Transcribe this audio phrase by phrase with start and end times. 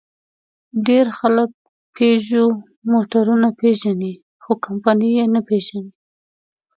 [0.87, 1.49] ډېر خلک
[1.95, 2.45] پيژو
[2.91, 5.89] موټرونه پېژني؛ خو کمپنۍ یې نه پېژني.